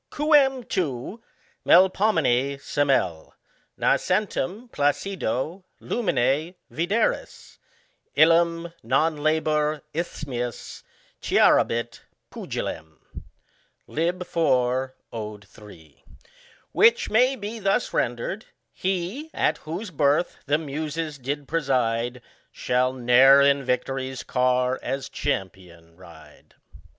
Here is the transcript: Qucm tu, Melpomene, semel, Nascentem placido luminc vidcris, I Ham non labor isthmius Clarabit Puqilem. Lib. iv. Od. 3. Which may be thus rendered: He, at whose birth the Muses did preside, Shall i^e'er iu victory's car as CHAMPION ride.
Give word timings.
Qucm 0.11 0.67
tu, 0.67 1.21
Melpomene, 1.63 2.59
semel, 2.59 3.35
Nascentem 3.79 4.67
placido 4.71 5.63
luminc 5.79 6.55
vidcris, 6.73 7.59
I 8.17 8.21
Ham 8.21 8.73
non 8.81 9.17
labor 9.17 9.83
isthmius 9.93 10.81
Clarabit 11.21 11.99
Puqilem. 12.31 12.97
Lib. 13.85 14.23
iv. 14.23 14.89
Od. 15.13 15.47
3. 15.47 16.03
Which 16.71 17.11
may 17.11 17.35
be 17.35 17.59
thus 17.59 17.93
rendered: 17.93 18.45
He, 18.73 19.29
at 19.35 19.59
whose 19.59 19.91
birth 19.91 20.37
the 20.47 20.57
Muses 20.57 21.19
did 21.19 21.47
preside, 21.47 22.23
Shall 22.51 22.93
i^e'er 22.93 23.45
iu 23.55 23.63
victory's 23.63 24.23
car 24.23 24.79
as 24.81 25.09
CHAMPION 25.09 25.95
ride. 25.95 26.55